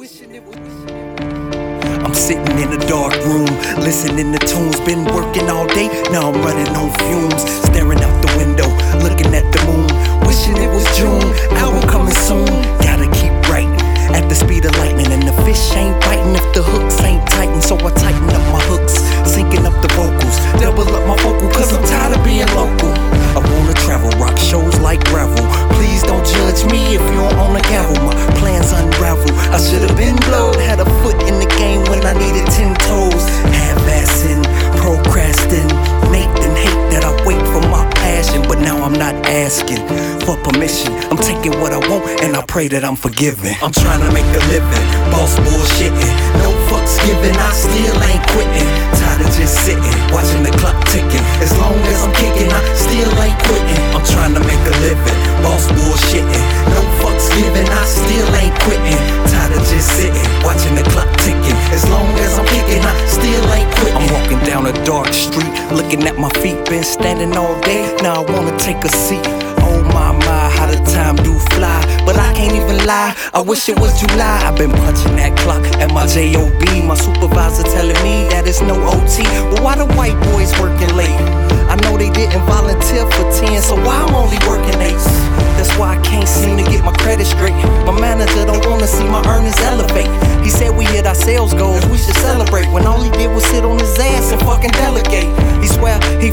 I'm 0.00 0.08
sitting 2.14 2.56
in 2.56 2.72
a 2.72 2.80
dark 2.88 3.12
room, 3.26 3.44
listening 3.84 4.32
to 4.32 4.38
tunes. 4.38 4.80
Been 4.80 5.04
working 5.04 5.50
all 5.50 5.66
day, 5.66 5.88
now 6.08 6.32
I'm 6.32 6.40
running 6.40 6.72
on 6.74 6.88
fumes. 7.04 7.44
Staring 7.68 8.00
out 8.00 8.16
the 8.24 8.32
window, 8.40 8.64
looking 9.04 9.28
at 9.36 9.44
the 9.52 9.60
moon. 9.68 9.84
Wishing 10.24 10.56
it 10.56 10.72
was 10.72 10.88
June, 10.96 11.20
album 11.60 11.86
coming 11.86 12.14
soon. 12.14 12.48
Gotta 12.80 13.12
keep 13.20 13.30
writing 13.52 13.76
at 14.16 14.26
the 14.30 14.34
speed 14.34 14.64
of 14.64 14.74
lightning. 14.78 15.12
And 15.12 15.22
the 15.22 15.36
fish 15.44 15.76
ain't 15.76 16.00
biting 16.00 16.32
if 16.32 16.48
the 16.54 16.62
hooks 16.62 16.98
ain't 17.04 17.28
tighten. 17.28 17.60
So 17.60 17.76
I 17.76 17.92
tighten 17.92 18.24
up 18.32 18.44
my 18.56 18.62
hooks, 18.72 18.96
syncing 19.28 19.68
up 19.68 19.76
the 19.84 19.92
vocals. 20.00 20.36
Double 20.64 20.88
up 20.96 21.04
my 21.04 21.16
vocal, 21.20 21.50
cause 21.52 21.76
I'm 21.76 21.84
tired 21.84 22.16
of 22.16 22.24
being 22.24 22.48
local. 22.56 22.96
I 23.36 23.40
wanna 23.44 23.74
travel, 23.84 24.08
rock 24.16 24.39
asking 39.40 39.80
for 40.20 40.36
permission. 40.44 40.92
I'm 41.10 41.16
taking 41.16 41.58
what 41.60 41.72
I 41.72 41.78
want 41.88 42.04
and 42.22 42.36
I 42.36 42.44
pray 42.44 42.68
that 42.68 42.84
I'm 42.84 42.96
forgiven. 42.96 43.54
I'm 43.62 43.72
trying 43.72 44.00
to 44.00 44.10
make 44.12 44.28
a 44.36 44.42
living, 44.52 44.86
boss 45.10 45.36
bullshitting, 45.40 46.14
no 46.44 46.50
fucks 46.68 47.00
given. 47.06 47.34
I 47.36 47.52
still 47.52 47.96
ain't 48.04 48.24
quitting. 48.28 48.79
My 66.20 66.30
feet. 66.40 66.58
Been 66.68 66.84
standing 66.84 67.34
all 67.36 67.58
day, 67.62 67.96
now 68.02 68.22
I 68.22 68.32
wanna 68.32 68.56
take 68.58 68.84
a 68.84 68.88
seat. 68.88 69.24
Oh 69.64 69.82
my 69.94 70.12
my, 70.12 70.48
how 70.56 70.66
the 70.66 70.76
time 70.92 71.16
do 71.16 71.32
fly. 71.56 71.80
But 72.04 72.16
I 72.18 72.32
can't 72.34 72.54
even 72.54 72.84
lie, 72.86 73.16
I 73.32 73.40
wish 73.40 73.68
it 73.68 73.78
was 73.80 73.98
July. 73.98 74.42
I've 74.44 74.56
been 74.56 74.70
punching 74.70 75.16
that 75.16 75.36
clock 75.38 75.64
at 75.80 75.92
my 75.92 76.06
job. 76.06 76.60
My 76.90 76.96
supervisor 76.96 77.62
telling 77.62 78.02
me 78.02 78.26
that 78.34 78.48
it's 78.50 78.60
no 78.60 78.74
OT. 78.74 79.22
Well, 79.54 79.62
why 79.62 79.76
the 79.78 79.86
white 79.94 80.18
boys 80.34 80.50
working 80.58 80.90
late? 80.98 81.14
I 81.70 81.78
know 81.86 81.96
they 81.96 82.10
didn't 82.10 82.42
volunteer 82.50 83.06
for 83.14 83.30
10, 83.30 83.62
so 83.62 83.76
why 83.86 83.94
I'm 83.94 84.10
only 84.10 84.42
working 84.42 84.74
eights? 84.82 85.06
That's 85.54 85.70
why 85.78 85.94
I 85.94 86.02
can't 86.02 86.26
seem 86.26 86.58
to 86.58 86.64
get 86.66 86.82
my 86.82 86.90
credit 86.98 87.26
straight. 87.26 87.54
My 87.86 87.94
manager 87.94 88.44
don't 88.44 88.66
wanna 88.66 88.88
see 88.88 89.06
my 89.06 89.22
earnings 89.30 89.58
elevate. 89.62 90.10
He 90.42 90.50
said 90.50 90.74
we 90.76 90.84
hit 90.84 91.06
our 91.06 91.14
sales 91.14 91.54
goals, 91.54 91.86
we 91.86 91.96
should 91.96 92.18
celebrate. 92.18 92.66
When 92.74 92.86
all 92.86 93.00
he 93.00 93.10
did 93.10 93.30
was 93.30 93.44
sit 93.46 93.64
on 93.64 93.78
his 93.78 93.96
ass 93.98 94.32
and 94.32 94.42
fucking 94.42 94.74
delegate. 94.74 95.30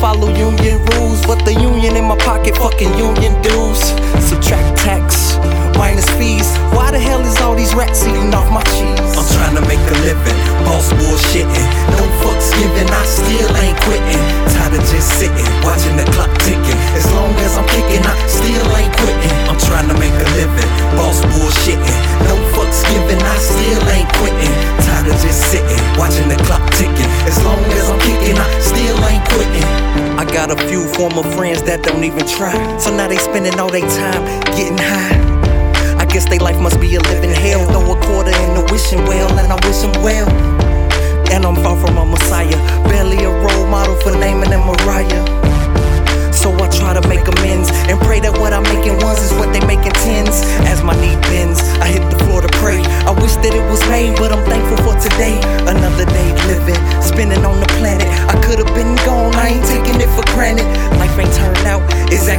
Follow 0.00 0.32
union 0.32 0.80
rules, 0.96 1.20
but 1.28 1.44
the 1.44 1.52
union 1.52 1.94
in 1.94 2.08
my 2.08 2.16
pocket 2.16 2.56
fucking 2.56 2.88
union 2.96 3.36
dues. 3.44 3.92
Subtract 4.16 4.80
tax, 4.80 5.36
minus 5.76 6.08
fees. 6.16 6.48
Why 6.72 6.90
the 6.90 6.98
hell 6.98 7.20
is 7.20 7.36
all 7.44 7.54
these 7.54 7.74
rats 7.76 8.00
eating 8.08 8.32
off 8.32 8.48
my 8.48 8.64
cheese? 8.72 9.12
I'm 9.12 9.28
trying 9.36 9.56
to 9.60 9.64
make 9.68 9.76
a 9.76 9.96
living, 10.00 10.38
boss 10.64 10.88
bullshitting. 10.96 11.68
No 11.92 12.00
fucks 12.24 12.48
given, 12.56 12.88
I 12.88 13.04
still 13.04 13.52
ain't 13.60 13.76
quitting. 13.84 14.24
Tired 14.56 14.80
of 14.80 14.84
just 14.88 15.20
sitting, 15.20 15.48
watching 15.68 15.92
the 16.00 16.08
clock 16.16 16.32
ticking. 16.48 16.80
As 16.96 17.04
long 17.12 17.36
as 17.44 17.60
I'm 17.60 17.68
kicking, 17.68 18.00
I 18.00 18.16
still 18.24 18.68
ain't 18.80 18.96
quitting. 19.04 19.36
I'm 19.52 19.60
trying 19.60 19.88
to 19.92 19.96
make 20.00 20.16
a 20.16 20.28
living, 20.32 20.70
boss 20.96 21.20
bullshitting. 21.28 22.00
No 22.24 22.40
fucks 22.56 22.88
given, 22.88 23.20
I 23.20 23.36
still 23.36 23.84
ain't 23.92 24.08
quitting. 24.16 24.54
Tired 24.80 25.12
of 25.12 25.16
just 25.20 25.52
sitting, 25.52 25.84
watching 26.00 26.32
the 26.32 26.40
clock 26.48 26.69
former 31.00 31.24
friends 31.32 31.62
that 31.62 31.82
don't 31.82 32.04
even 32.04 32.26
try. 32.28 32.52
So 32.76 32.94
now 32.94 33.08
they 33.08 33.16
spending 33.16 33.58
all 33.58 33.70
their 33.70 33.88
time 33.88 34.20
getting 34.52 34.76
high. 34.76 35.16
I 35.96 36.04
guess 36.04 36.28
they 36.28 36.38
life 36.38 36.60
must 36.60 36.78
be 36.78 36.94
a 36.94 37.00
living 37.00 37.30
hell. 37.30 37.64
Throw 37.72 37.96
a 37.96 37.96
quarter 38.04 38.36
in 38.44 38.52
the 38.52 38.68
wishing 38.70 39.02
well, 39.08 39.32
and 39.38 39.48
I 39.48 39.56
wish 39.66 39.80
them 39.80 39.96
well. 40.04 40.28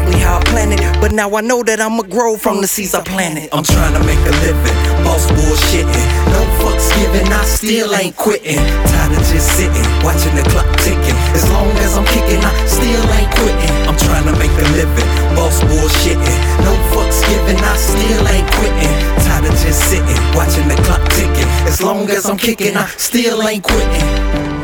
Exactly 0.01 0.21
how 0.21 0.37
I 0.37 0.43
planned 0.43 0.73
it, 0.73 1.01
but 1.01 1.11
now 1.11 1.29
I 1.35 1.41
know 1.41 1.63
that 1.63 1.79
I'ma 1.79 2.03
grow 2.03 2.37
from 2.37 2.61
the 2.61 2.67
seeds 2.67 2.93
I 2.95 3.01
planted. 3.01 3.49
I'm 3.53 3.63
trying 3.63 3.93
to 3.93 3.99
make 4.01 4.19
a 4.19 4.33
living, 4.41 4.77
boss 5.03 5.27
bullshitting. 5.31 6.07
No 6.31 6.41
fucks 6.61 6.89
given, 6.97 7.27
I 7.31 7.43
still 7.45 7.93
ain't 7.93 8.15
quitting. 8.15 8.57
Tired 8.57 9.11
of 9.13 9.23
just 9.29 9.47
sitting, 9.57 9.87
watching 10.03 10.35
the 10.35 10.43
clock 10.49 10.69
ticking. 10.81 11.17
As 11.37 11.45
long 11.51 11.69
as 11.81 11.97
I'm 11.97 12.05
kicking, 12.05 12.41
I 12.41 12.53
still 12.65 13.05
ain't 13.17 13.31
quitting. 13.35 13.73
I'm 13.87 13.97
trying 13.97 14.25
to 14.25 14.35
make 14.37 14.53
a 14.53 14.67
living, 14.73 15.07
boss 15.35 15.61
bullshitting. 15.61 16.39
No 16.65 16.73
fucks 16.93 17.21
given, 17.27 17.57
I 17.57 17.75
still 17.77 18.23
ain't 18.27 18.49
quitting. 18.57 18.93
Tired 19.25 19.45
of 19.45 19.55
just 19.61 19.81
sitting, 19.89 20.21
watching 20.33 20.67
the 20.67 20.77
clock 20.83 21.03
ticking. 21.13 21.49
As 21.67 21.81
long 21.81 22.09
as 22.09 22.25
I'm 22.25 22.37
kicking, 22.37 22.75
I 22.75 22.87
still 22.97 23.41
ain't 23.43 23.63
quitting. 23.63 24.60